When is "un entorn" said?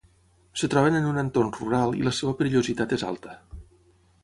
1.09-1.51